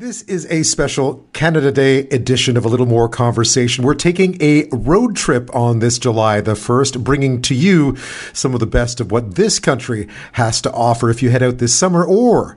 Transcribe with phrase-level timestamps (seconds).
[0.00, 3.82] This is a special Canada Day edition of A Little More Conversation.
[3.82, 7.96] We're taking a road trip on this July the 1st, bringing to you
[8.32, 11.58] some of the best of what this country has to offer if you head out
[11.58, 12.56] this summer or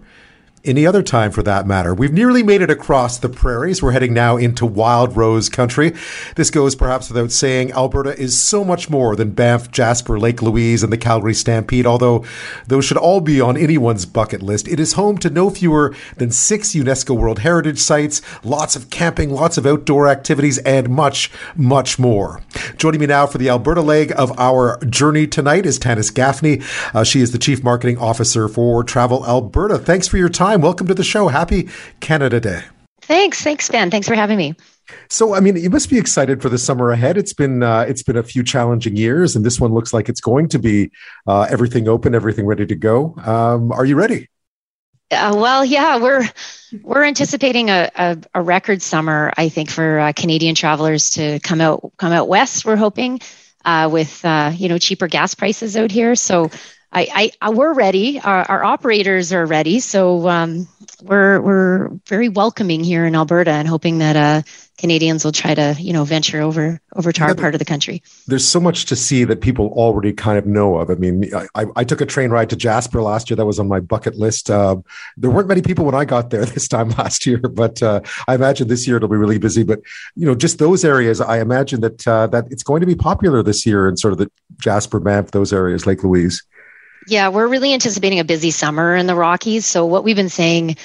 [0.64, 1.94] any other time for that matter.
[1.94, 3.82] We've nearly made it across the prairies.
[3.82, 5.94] We're heading now into wild rose country.
[6.36, 7.72] This goes perhaps without saying.
[7.72, 12.24] Alberta is so much more than Banff, Jasper, Lake Louise, and the Calgary Stampede, although
[12.68, 14.68] those should all be on anyone's bucket list.
[14.68, 19.32] It is home to no fewer than six UNESCO World Heritage sites, lots of camping,
[19.32, 22.42] lots of outdoor activities, and much, much more.
[22.78, 26.62] Joining me now for the Alberta leg of our journey tonight is Tannis Gaffney.
[26.94, 29.78] Uh, she is the Chief Marketing Officer for Travel Alberta.
[29.78, 30.62] Thanks for your time time.
[30.62, 31.28] Welcome to the show.
[31.30, 31.70] Happy
[32.00, 32.64] Canada Day.
[33.02, 33.42] Thanks.
[33.42, 33.90] Thanks, Ben.
[33.90, 34.56] Thanks for having me.
[35.10, 37.18] So, I mean, you must be excited for the summer ahead.
[37.18, 40.20] It's been uh, it's been a few challenging years, and this one looks like it's
[40.20, 40.92] going to be
[41.26, 43.16] uh, everything open, everything ready to go.
[43.24, 44.28] Um, are you ready?
[45.10, 46.28] Uh, well, yeah, we're
[46.84, 49.32] we're anticipating a, a, a record summer.
[49.38, 52.66] I think for uh, Canadian travelers to come out come out west.
[52.66, 53.22] We're hoping
[53.64, 56.16] uh, with uh, you know cheaper gas prices out here.
[56.16, 56.52] So
[56.94, 58.20] I, I, we're ready.
[58.20, 59.80] Our, our, operators are ready.
[59.80, 60.68] So um,
[61.02, 64.42] we're we're very welcoming here in Alberta, and hoping that uh,
[64.78, 68.04] Canadians will try to you know venture over over to our part of the country.
[68.28, 70.90] There's so much to see that people already kind of know of.
[70.90, 73.38] I mean, I, I took a train ride to Jasper last year.
[73.38, 74.50] That was on my bucket list.
[74.50, 74.78] Uh,
[75.16, 78.36] there weren't many people when I got there this time last year, but uh, I
[78.36, 79.64] imagine this year it'll be really busy.
[79.64, 79.80] But
[80.16, 83.44] you know, just those areas, I imagine that uh, that it's going to be popular
[83.44, 84.30] this year in sort of the
[84.62, 86.44] Jasper, Banff, those areas, Lake Louise.
[87.08, 89.66] Yeah, we're really anticipating a busy summer in the Rockies.
[89.66, 90.78] So, what we've been saying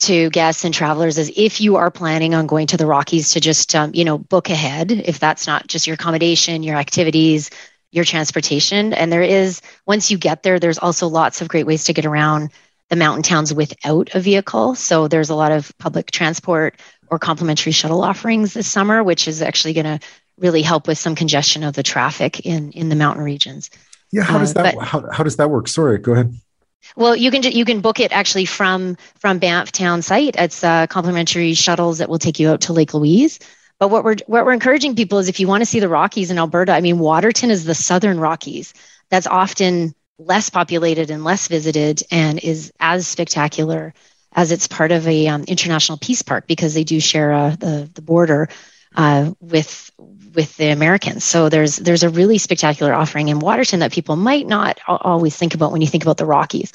[0.00, 3.40] to guests and travelers is if you are planning on going to the Rockies to
[3.40, 7.50] just, um, you know, book ahead, if that's not just your accommodation, your activities,
[7.92, 8.92] your transportation.
[8.92, 12.04] And there is, once you get there, there's also lots of great ways to get
[12.04, 12.50] around
[12.90, 14.74] the mountain towns without a vehicle.
[14.74, 16.78] So, there's a lot of public transport
[17.08, 20.06] or complimentary shuttle offerings this summer, which is actually going to
[20.36, 23.70] really help with some congestion of the traffic in, in the mountain regions.
[24.14, 25.66] Yeah, how does uh, that but, how, how does that work?
[25.66, 26.32] Sorry, go ahead.
[26.94, 30.36] Well, you can you can book it actually from from Banff town site.
[30.38, 33.40] It's uh, complimentary shuttles that will take you out to Lake Louise.
[33.80, 36.30] But what we're what we're encouraging people is if you want to see the Rockies
[36.30, 38.72] in Alberta, I mean Waterton is the southern Rockies.
[39.10, 43.94] That's often less populated and less visited, and is as spectacular
[44.32, 47.90] as it's part of a um, international peace park because they do share uh, the
[47.92, 48.48] the border
[48.94, 49.90] uh, with
[50.34, 51.24] with the Americans.
[51.24, 55.54] So there's there's a really spectacular offering in Waterton that people might not always think
[55.54, 56.72] about when you think about the Rockies.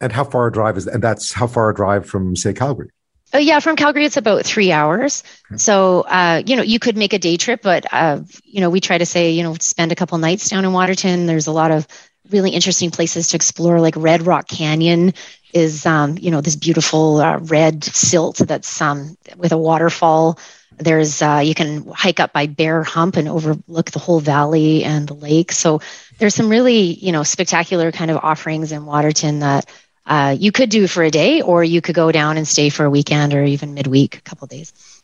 [0.00, 2.90] And how far a drive is and that's how far a drive from say Calgary?
[3.32, 5.22] Oh yeah, from Calgary it's about three hours.
[5.56, 8.80] So uh, you know you could make a day trip, but uh, you know we
[8.80, 11.26] try to say you know spend a couple nights down in Waterton.
[11.26, 11.86] There's a lot of
[12.30, 15.12] really interesting places to explore, like Red Rock Canyon
[15.52, 20.38] is um, you know this beautiful uh, red silt that's um, with a waterfall
[20.80, 25.06] there's uh, you can hike up by Bear Hump and overlook the whole valley and
[25.06, 25.52] the lake.
[25.52, 25.80] So
[26.18, 29.68] there's some really you know spectacular kind of offerings in Waterton that
[30.06, 32.84] uh, you could do for a day, or you could go down and stay for
[32.84, 34.99] a weekend or even midweek, a couple days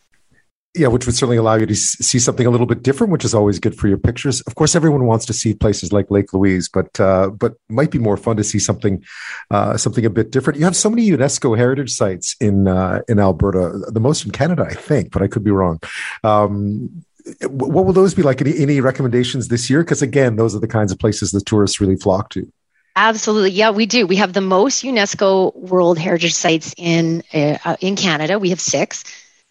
[0.76, 3.34] yeah, which would certainly allow you to see something a little bit different, which is
[3.34, 4.41] always good for your pictures.
[4.42, 7.98] Of course, everyone wants to see places like Lake Louise, but uh, but might be
[7.98, 9.03] more fun to see something
[9.50, 10.59] uh, something a bit different.
[10.59, 14.66] You have so many UNESCO heritage sites in uh, in Alberta, the most in Canada,
[14.69, 15.81] I think, but I could be wrong.
[16.22, 17.04] Um,
[17.48, 18.41] what will those be like?
[18.41, 19.82] Any, any recommendations this year?
[19.82, 22.50] Because again, those are the kinds of places the tourists really flock to.
[22.94, 24.06] Absolutely, yeah, we do.
[24.06, 28.38] We have the most UNESCO World Heritage sites in uh, in Canada.
[28.38, 29.04] We have six.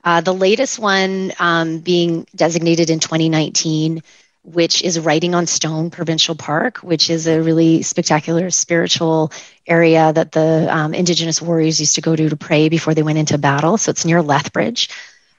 [0.06, 4.04] Uh, the latest one um, being designated in 2019,
[4.44, 9.32] which is Writing on Stone Provincial Park, which is a really spectacular spiritual
[9.68, 13.18] area that the um, Indigenous warriors used to go to to pray before they went
[13.18, 13.78] into battle.
[13.78, 14.90] So it's near Lethbridge.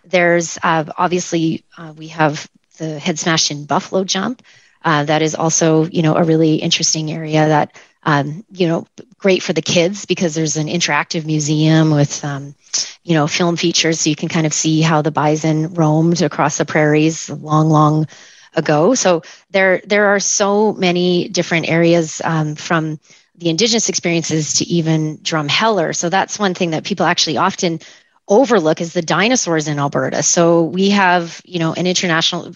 [0.04, 2.48] There's uh, obviously, uh, we have
[2.78, 4.42] the Head Smashed in Buffalo Jump.
[4.84, 8.86] Uh, that is also, you know, a really interesting area that um, you know,
[9.18, 12.54] great for the kids because there's an interactive museum with, um,
[13.02, 16.56] you know, film features so you can kind of see how the bison roamed across
[16.56, 18.06] the prairies long, long
[18.54, 18.94] ago.
[18.94, 23.00] So there, there are so many different areas um, from
[23.34, 25.94] the indigenous experiences to even Drumheller.
[25.94, 27.80] So that's one thing that people actually often
[28.28, 30.22] overlook is the dinosaurs in Alberta.
[30.22, 32.54] So we have, you know, an international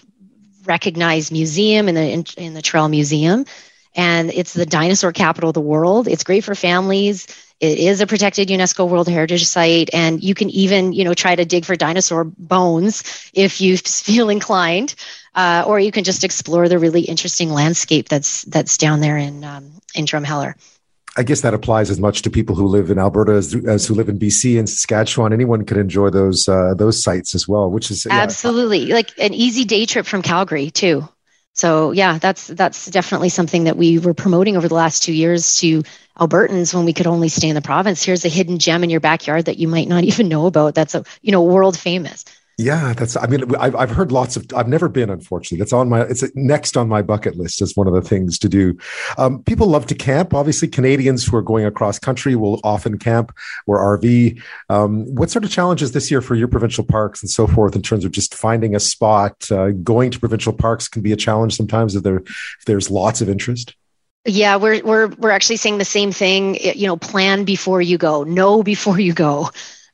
[0.63, 3.45] recognized museum in the in, in the Tyrrell Museum
[3.95, 6.07] and it's the dinosaur capital of the world.
[6.07, 7.27] It's great for families.
[7.59, 11.35] It is a protected UNESCO World Heritage Site, and you can even, you know, try
[11.35, 14.95] to dig for dinosaur bones if you feel inclined,
[15.35, 19.43] uh, or you can just explore the really interesting landscape that's that's down there in
[19.43, 20.55] um, in Drumheller.
[21.17, 23.93] I guess that applies as much to people who live in Alberta as, as who
[23.93, 25.33] live in BC and Saskatchewan.
[25.33, 28.13] Anyone can enjoy those uh, those sites as well, which is yeah.
[28.13, 31.07] absolutely like an easy day trip from Calgary too.
[31.53, 35.55] So yeah, that's that's definitely something that we were promoting over the last two years
[35.57, 35.83] to
[36.17, 38.03] Albertans when we could only stay in the province.
[38.03, 40.75] Here's a hidden gem in your backyard that you might not even know about.
[40.75, 42.25] That's a you know world famous.
[42.61, 43.17] Yeah, that's.
[43.17, 44.45] I mean, I've, I've heard lots of.
[44.55, 45.57] I've never been, unfortunately.
[45.57, 46.01] That's on my.
[46.01, 48.77] It's next on my bucket list as one of the things to do.
[49.17, 50.35] Um, people love to camp.
[50.35, 53.35] Obviously, Canadians who are going across country will often camp
[53.65, 54.39] or RV.
[54.69, 57.81] Um, what sort of challenges this year for your provincial parks and so forth in
[57.81, 59.51] terms of just finding a spot?
[59.51, 63.21] Uh, going to provincial parks can be a challenge sometimes if there if there's lots
[63.21, 63.75] of interest.
[64.25, 66.55] Yeah, we're we're we're actually saying the same thing.
[66.61, 68.23] You know, plan before you go.
[68.23, 69.49] Know before you go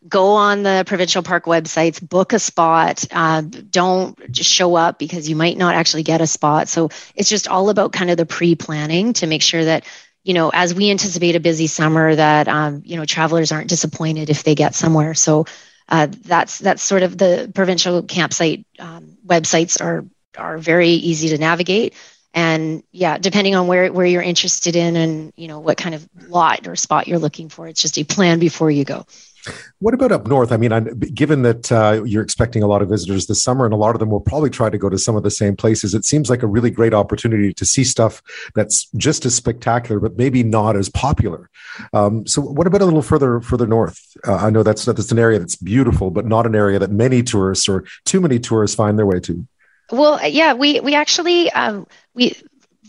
[0.08, 3.06] go on the provincial park websites, book a spot.
[3.12, 6.68] Uh, don't just show up because you might not actually get a spot.
[6.68, 9.86] So it's just all about kind of the pre planning to make sure that
[10.24, 14.30] you know as we anticipate a busy summer that um, you know travelers aren't disappointed
[14.30, 15.14] if they get somewhere.
[15.14, 15.46] So
[15.90, 20.06] uh, that's that's sort of the provincial campsite um, websites are
[20.38, 21.94] are very easy to navigate
[22.34, 26.08] and yeah depending on where where you're interested in and you know what kind of
[26.28, 29.06] lot or spot you're looking for it's just a plan before you go
[29.80, 30.52] what about up north?
[30.52, 33.74] I mean, I'm, given that uh, you're expecting a lot of visitors this summer, and
[33.74, 35.94] a lot of them will probably try to go to some of the same places,
[35.94, 38.22] it seems like a really great opportunity to see stuff
[38.56, 41.50] that's just as spectacular, but maybe not as popular.
[41.94, 44.16] Um, so, what about a little further further north?
[44.28, 47.24] Uh, I know that's that's an area that's beautiful, but not an area that many
[47.24, 49.48] tourists or too many tourists find their way to.
[49.92, 52.36] Well, yeah, we we actually um, we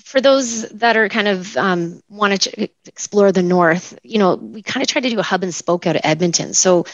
[0.08, 4.62] for those that are kind of um, want to explore the north, you know, we
[4.62, 6.54] kind of try to do a hub and spoke out of Edmonton.
[6.54, 6.86] So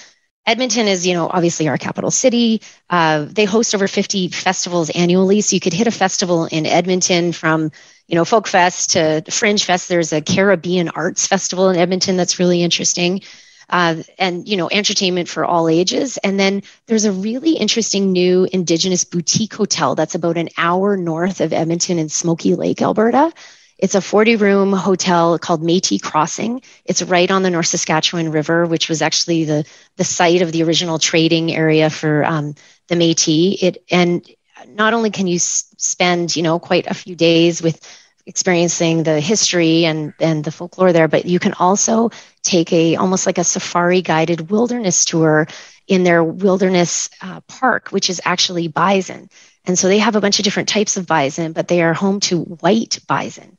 [0.44, 2.60] Edmonton is, you know, obviously our capital city.
[2.90, 5.42] Uh, they host over 50 festivals annually.
[5.42, 7.70] So you could hit a festival in Edmonton from,
[8.08, 9.88] you know, Folk Fest to Fringe Fest.
[9.88, 13.22] There's a Caribbean Arts Festival in Edmonton that's really interesting
[13.70, 18.46] uh, and you know entertainment for all ages and then there's a really interesting new
[18.52, 23.32] indigenous boutique hotel that's about an hour north of edmonton in smoky lake alberta
[23.78, 26.62] it's a 40 room hotel called Métis Crossing.
[26.84, 29.66] It's right on the North Saskatchewan River, which was actually the,
[29.96, 32.54] the site of the original trading area for um,
[32.88, 33.62] the Métis.
[33.62, 34.24] It and
[34.68, 37.80] not only can you s- spend you know quite a few days with
[38.26, 42.10] experiencing the history and, and the folklore there, but you can also
[42.44, 45.48] take a almost like a safari guided wilderness tour
[45.86, 49.28] in their wilderness uh, park, which is actually bison.
[49.66, 52.20] And so they have a bunch of different types of bison, but they are home
[52.20, 53.58] to white bison.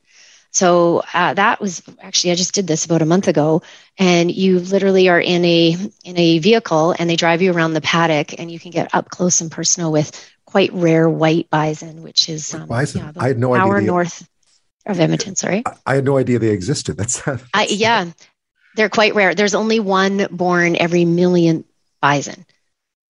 [0.51, 3.61] So uh, that was actually I just did this about a month ago,
[3.97, 7.81] and you literally are in a in a vehicle, and they drive you around the
[7.81, 10.13] paddock, and you can get up close and personal with
[10.45, 13.01] quite rare white bison, which is um, bison.
[13.01, 13.65] Yeah, I had no idea.
[13.65, 14.25] Hour north
[14.85, 15.35] of Edmonton.
[15.35, 16.95] Sorry, I, had no idea they existed.
[16.95, 18.11] That's, that's I, yeah,
[18.75, 19.33] they're quite rare.
[19.33, 21.63] There's only one born every million
[22.01, 22.45] bison,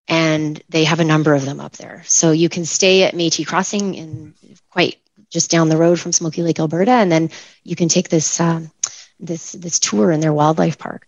[0.08, 2.04] and they have a number of them up there.
[2.06, 4.34] So you can stay at Métis Crossing in
[4.70, 4.98] quite
[5.30, 7.30] just down the road from Smoky Lake, Alberta, and then
[7.64, 8.72] you can take this um,
[9.20, 11.08] this this tour in their wildlife park.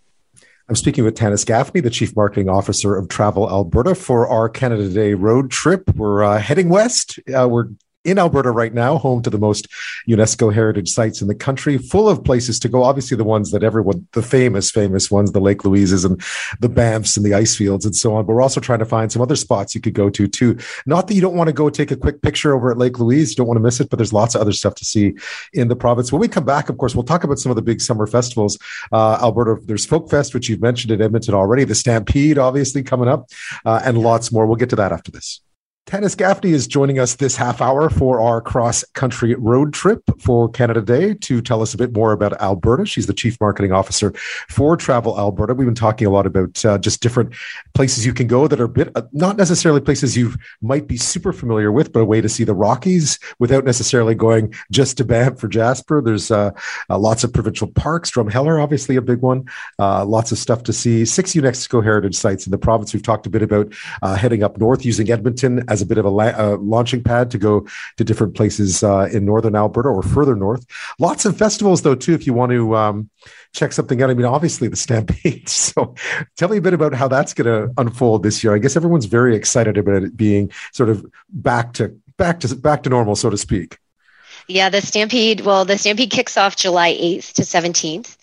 [0.69, 4.89] I'm speaking with Tannis Gaffney, the Chief Marketing Officer of Travel Alberta, for our Canada
[4.89, 5.95] Day road trip.
[5.95, 7.19] We're uh, heading west.
[7.33, 7.69] Uh, we're
[8.07, 9.67] in Alberta right now, home to the most
[10.07, 12.83] UNESCO heritage sites in the country, full of places to go.
[12.83, 16.21] Obviously, the ones that everyone, the famous, famous ones, the Lake Louises and
[16.61, 18.25] the Banffs and the ice fields and so on.
[18.25, 20.57] But we're also trying to find some other spots you could go to too.
[20.85, 23.31] Not that you don't want to go take a quick picture over at Lake Louise,
[23.31, 25.13] you don't want to miss it, but there's lots of other stuff to see
[25.51, 26.11] in the province.
[26.11, 28.57] When we come back, of course, we'll talk about some of the big summer festivals.
[28.93, 33.09] Uh, Alberta, there's Folk Fest, which you've mentioned at Edmonton already, the Stampede, obviously, coming
[33.09, 33.29] up,
[33.65, 34.47] uh, and lots more.
[34.47, 35.41] We'll get to that after this.
[35.87, 40.49] Tannis Gaffney is joining us this half hour for our cross country road trip for
[40.49, 42.85] Canada Day to tell us a bit more about Alberta.
[42.85, 44.11] She's the Chief Marketing Officer
[44.49, 45.53] for Travel Alberta.
[45.53, 47.33] We've been talking a lot about uh, just different
[47.73, 50.97] places you can go that are a bit, uh, not necessarily places you might be
[50.97, 55.05] super familiar with, but a way to see the Rockies without necessarily going just to
[55.05, 56.01] Banff for Jasper.
[56.01, 56.51] There's uh,
[56.89, 59.45] uh, lots of provincial parks, Drumheller, obviously a big one,
[59.79, 61.05] uh, lots of stuff to see.
[61.05, 62.93] Six UNESCO heritage sites in the province.
[62.93, 65.97] We've talked a bit about uh, heading up north using Edmonton as as a bit
[65.99, 67.67] of a, la- launching pad to go
[67.97, 70.65] to different places uh, in northern Alberta or further north.
[70.99, 73.09] Lots of festivals, though, too, if you want to um,
[73.53, 74.09] check something out.
[74.09, 75.47] I mean, obviously the Stampede.
[75.49, 75.95] So
[76.35, 78.55] tell me a bit about how that's going to unfold this year.
[78.55, 82.83] I guess everyone's very excited about it being sort of back to back to back
[82.83, 83.77] to normal, so to speak.
[84.47, 85.41] Yeah, the Stampede.
[85.41, 88.16] Well, the Stampede kicks off July 8th to 17th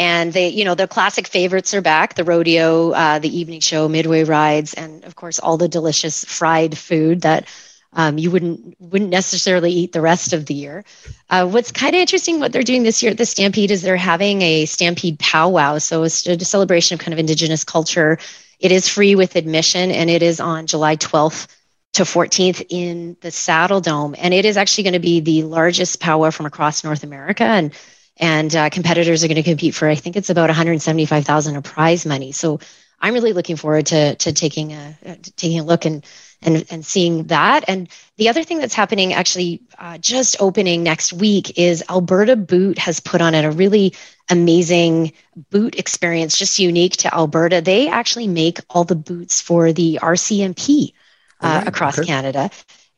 [0.00, 3.86] and they you know the classic favorites are back the rodeo uh, the evening show
[3.88, 7.46] midway rides and of course all the delicious fried food that
[7.92, 10.84] um, you wouldn't wouldn't necessarily eat the rest of the year.
[11.28, 13.96] Uh, what's kind of interesting what they're doing this year at the Stampede is they're
[13.96, 18.18] having a Stampede powwow, so it's a celebration of kind of Indigenous culture.
[18.60, 21.48] It is free with admission, and it is on July 12th
[21.94, 26.30] to 14th in the Saddledome, and it is actually going to be the largest powwow
[26.30, 27.72] from across North America, and
[28.20, 32.06] and uh, competitors are going to compete for I think it's about 175,000 of prize
[32.06, 32.32] money.
[32.32, 32.60] So
[33.00, 36.04] I'm really looking forward to to taking a to taking a look and
[36.42, 37.64] and and seeing that.
[37.66, 42.78] And the other thing that's happening, actually, uh, just opening next week, is Alberta Boot
[42.78, 43.94] has put on a really
[44.28, 45.12] amazing
[45.50, 47.62] boot experience, just unique to Alberta.
[47.62, 50.92] They actually make all the boots for the RCMP
[51.40, 52.06] uh, right, across okay.
[52.06, 52.50] Canada.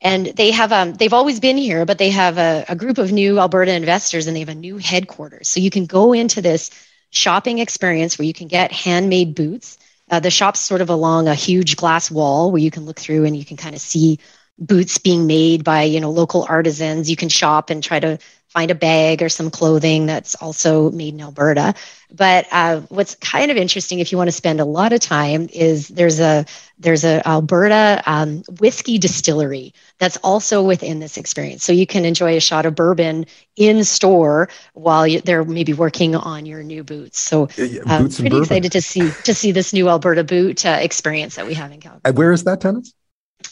[0.02, 3.12] And they have um, they've always been here, but they have a, a group of
[3.12, 5.48] new Alberta investors, and they have a new headquarters.
[5.48, 6.70] So you can go into this
[7.10, 9.78] shopping experience where you can get handmade boots
[10.12, 13.24] uh, the shop's sort of along a huge glass wall where you can look through
[13.24, 14.18] and you can kind of see
[14.58, 17.08] boots being made by you know local artisans.
[17.08, 18.18] You can shop and try to
[18.52, 21.74] find a bag or some clothing that's also made in Alberta.
[22.14, 25.48] But uh, what's kind of interesting, if you want to spend a lot of time,
[25.50, 26.44] is there's a
[26.78, 31.64] there's a Alberta um, whiskey distillery that's also within this experience.
[31.64, 33.24] So you can enjoy a shot of bourbon
[33.56, 37.18] in store while you, they're maybe working on your new boots.
[37.18, 40.78] So yeah, um, boots pretty excited to see to see this new Alberta boot uh,
[40.80, 42.12] experience that we have in Calgary.
[42.12, 42.92] Where is that, Tannis?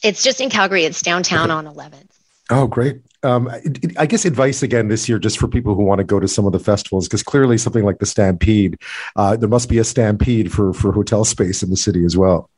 [0.03, 0.85] It's just in Calgary.
[0.85, 1.67] It's downtown okay.
[1.67, 2.10] on 11th.
[2.51, 3.01] Oh, great.
[3.23, 3.51] Um,
[3.99, 6.47] I guess advice again this year, just for people who want to go to some
[6.47, 8.79] of the festivals, because clearly something like the Stampede,
[9.15, 12.51] uh, there must be a Stampede for for hotel space in the city as well.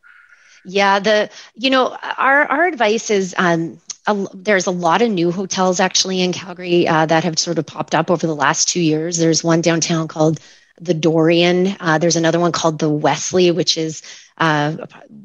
[0.64, 5.32] Yeah, the you know our our advice is um, a, there's a lot of new
[5.32, 8.80] hotels actually in Calgary uh, that have sort of popped up over the last two
[8.80, 9.18] years.
[9.18, 10.38] There's one downtown called
[10.82, 11.76] the Dorian.
[11.78, 14.02] Uh, there's another one called the Wesley, which is
[14.38, 14.76] uh,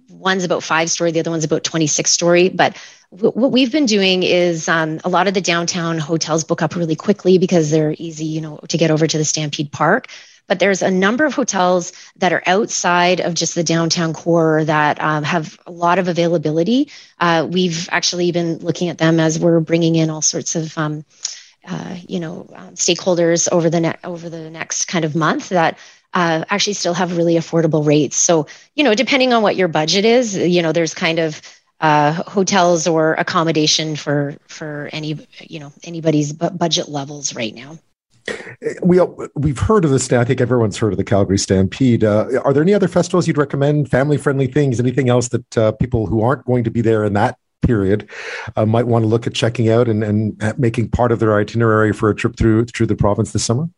[0.09, 2.49] one's about five story, the other one's about 26 story.
[2.49, 2.77] But
[3.09, 6.95] what we've been doing is um, a lot of the downtown hotels book up really
[6.95, 10.07] quickly because they're easy, you know, to get over to the Stampede Park.
[10.47, 15.01] But there's a number of hotels that are outside of just the downtown core that
[15.01, 16.89] um, have a lot of availability.
[17.19, 21.03] Uh, we've actually been looking at them as we're bringing in all sorts of, um,
[21.67, 25.77] uh, you know, um, stakeholders over the ne- over the next kind of month that
[26.13, 28.15] uh, actually still have really affordable rates.
[28.15, 31.41] So, you know, depending on what your budget is, you know, there's kind of
[31.79, 37.77] uh, hotels or accommodation for for any you know anybody's bu- budget levels right now.
[38.81, 38.99] We
[39.35, 40.11] we've heard of this.
[40.11, 42.03] I think everyone's heard of the Calgary Stampede.
[42.03, 43.91] Uh, are there any other festivals you'd recommend?
[43.91, 44.79] Family friendly things?
[44.79, 48.09] Anything else that uh, people who aren't going to be there in that period
[48.55, 51.93] uh, might want to look at checking out and, and making part of their itinerary
[51.93, 53.69] for a trip through through the province this summer?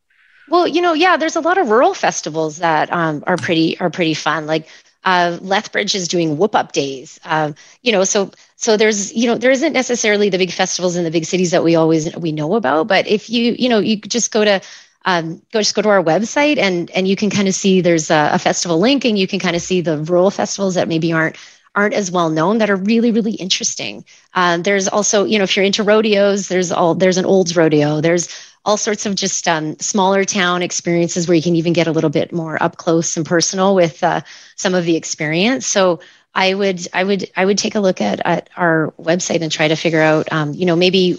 [0.49, 3.89] Well, you know, yeah, there's a lot of rural festivals that um, are pretty are
[3.89, 4.47] pretty fun.
[4.47, 4.67] Like
[5.03, 7.19] uh, Lethbridge is doing whoop up days.
[7.23, 11.03] Uh, you know, so so there's you know there isn't necessarily the big festivals in
[11.03, 13.97] the big cities that we always we know about, but if you you know you
[13.97, 14.61] just go to
[15.05, 18.11] um, go just go to our website and and you can kind of see there's
[18.11, 21.13] a, a festival link and you can kind of see the rural festivals that maybe
[21.13, 21.37] aren't
[21.79, 24.03] aren't as well known that are really really interesting.
[24.33, 28.01] Uh, there's also you know if you're into rodeos, there's all there's an Olds rodeo.
[28.01, 28.27] There's
[28.65, 32.09] all sorts of just um, smaller town experiences where you can even get a little
[32.09, 34.21] bit more up close and personal with uh,
[34.57, 35.65] some of the experience.
[35.65, 36.01] So
[36.35, 39.69] I would I would I would take a look at, at our website and try
[39.69, 41.17] to figure out um, you know maybe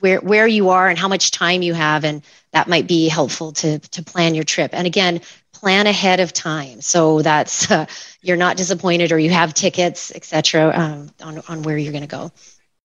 [0.00, 2.22] where where you are and how much time you have and
[2.52, 4.70] that might be helpful to to plan your trip.
[4.74, 5.20] And again,
[5.60, 7.86] plan ahead of time so that's uh,
[8.22, 10.72] you're not disappointed or you have tickets, etc.
[10.74, 12.32] Um, on on where you're going to go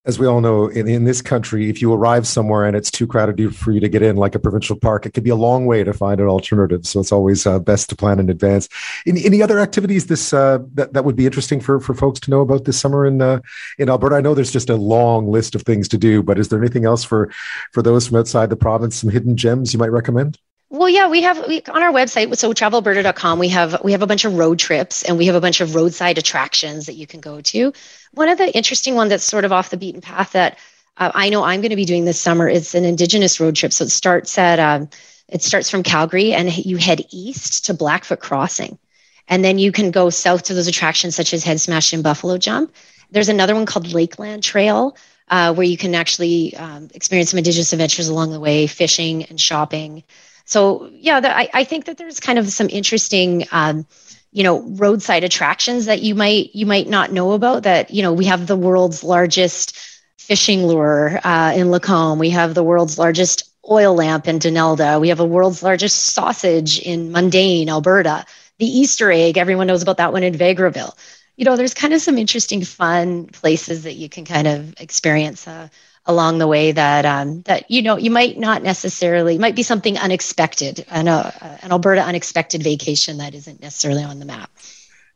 [0.06, 3.08] as we all know, in, in this country, if you arrive somewhere and it's too
[3.08, 5.66] crowded for you to get in, like a provincial park, it could be a long
[5.66, 6.86] way to find an alternative.
[6.86, 8.70] So it's always uh, best to plan in advance.
[9.08, 12.30] Any, any other activities this uh, that, that would be interesting for, for folks to
[12.30, 13.40] know about this summer in uh,
[13.80, 14.16] in Alberta?
[14.16, 16.86] I know there's just a long list of things to do, but is there anything
[16.86, 17.32] else for
[17.72, 18.98] for those from outside the province?
[18.98, 20.38] Some hidden gems you might recommend?
[20.70, 24.08] Well, yeah, we have we, on our website, so travelalberta.com, we have we have a
[24.08, 27.22] bunch of road trips and we have a bunch of roadside attractions that you can
[27.22, 27.72] go to.
[28.14, 30.58] One of the interesting ones that's sort of off the beaten path that
[30.98, 33.74] uh, I know I'm going to be doing this summer is an Indigenous road trip.
[33.74, 34.90] So it starts at um,
[35.28, 38.80] it starts from Calgary and you head east to Blackfoot Crossing,
[39.28, 42.40] and then you can go south to those attractions such as Head Smashed in Buffalo
[42.40, 42.74] Jump.
[43.12, 44.98] There's another one called Lakeland Trail.
[45.28, 49.42] Uh, where you can actually um, experience some indigenous adventures along the way, fishing and
[49.42, 50.04] shopping.
[50.46, 53.86] So yeah, the, I, I, think that there's kind of some interesting, um,
[54.32, 57.64] you know, roadside attractions that you might you might not know about.
[57.64, 59.78] That you know, we have the world's largest
[60.18, 62.20] fishing lure uh, in Lacombe.
[62.20, 65.00] We have the world's largest oil lamp in Donalda.
[65.02, 68.26] We have a world's largest sausage in Mundare, Alberta.
[68.58, 70.96] The Easter egg, everyone knows about that one in Vegreville.
[71.36, 75.48] you know, there's kind of some interesting, fun places that you can kind of experience
[75.48, 75.68] uh,
[76.06, 79.98] along the way that um, that you know you might not necessarily might be something
[79.98, 81.32] unexpected, an, uh,
[81.62, 84.50] an Alberta unexpected vacation that isn't necessarily on the map.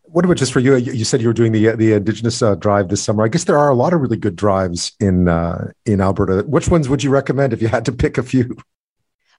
[0.04, 0.76] What about just for you?
[0.76, 3.24] You said you were doing the the Indigenous uh, drive this summer.
[3.24, 6.44] I guess there are a lot of really good drives in uh, in Alberta.
[6.48, 8.58] Which ones would you recommend if you had to pick a few?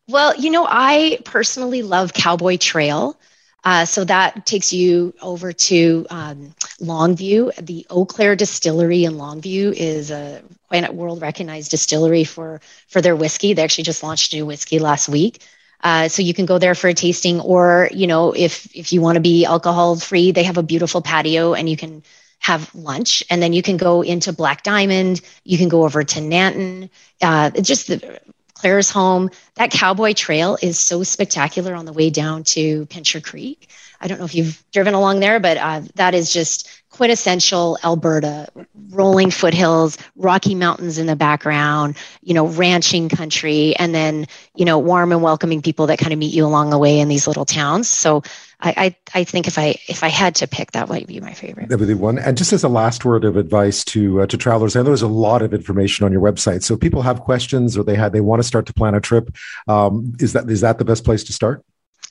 [0.08, 3.18] Well, you know, I personally love Cowboy Trail.
[3.64, 7.54] Uh, so that takes you over to um, Longview.
[7.64, 13.00] The Eau Claire Distillery in Longview is a quite a world recognized distillery for for
[13.02, 13.52] their whiskey.
[13.52, 15.42] They actually just launched new whiskey last week.
[15.82, 19.00] Uh, so you can go there for a tasting, or you know, if if you
[19.00, 22.02] want to be alcohol free, they have a beautiful patio, and you can
[22.38, 25.20] have lunch, and then you can go into Black Diamond.
[25.44, 26.88] You can go over to Nanton.
[27.20, 28.20] Uh, just the,
[28.60, 29.30] Claire's home.
[29.54, 33.70] That cowboy trail is so spectacular on the way down to Pincher Creek.
[34.00, 38.48] I don't know if you've driven along there, but uh, that is just quintessential Alberta,
[38.90, 44.26] rolling foothills, rocky mountains in the background, you know, ranching country, and then,
[44.56, 47.08] you know, warm and welcoming people that kind of meet you along the way in
[47.08, 47.88] these little towns.
[47.88, 48.22] So
[48.60, 51.32] I, I, I think if I if I had to pick, that might be my
[51.32, 51.68] favorite.
[51.68, 52.18] That would be one.
[52.18, 55.02] And just as a last word of advice to uh, to travelers, I know there's
[55.02, 56.62] a lot of information on your website.
[56.62, 59.34] So people have questions or they had they want to start to plan a trip,
[59.68, 61.64] um, is that is that the best place to start?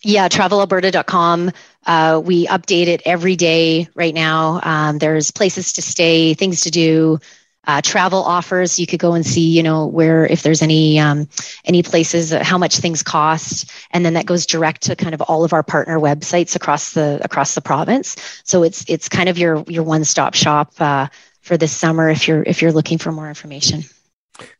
[0.03, 1.51] Yeah, travelalberta.com.
[1.85, 4.61] Uh, we update it every day right now.
[4.63, 7.19] Um, there's places to stay, things to do,
[7.69, 8.79] uh, travel offers.
[8.79, 11.27] You could go and see, you know, where if there's any um,
[11.65, 15.21] any places, uh, how much things cost, and then that goes direct to kind of
[15.21, 18.15] all of our partner websites across the across the province.
[18.43, 21.07] So it's it's kind of your your one stop shop uh,
[21.41, 23.83] for this summer if you're if you're looking for more information.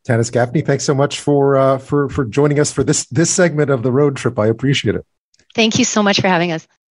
[0.04, 3.70] Tannis Gaffney, thanks so much for uh, for for joining us for this this segment
[3.70, 4.38] of the road trip.
[4.38, 5.06] I appreciate it.
[5.56, 6.68] Thank you so much for having us.